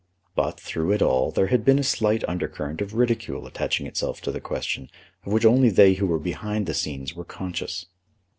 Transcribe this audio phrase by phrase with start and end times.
[0.33, 4.31] But, through it all, there had been a slight undercurrent of ridicule attaching itself to
[4.31, 4.89] the question
[5.27, 7.85] of which only they who were behind the scenes were conscious.